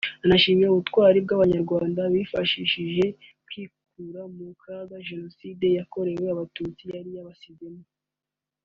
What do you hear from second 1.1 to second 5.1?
bw’Abanyarwanda bwabafashije kwikura mu kaga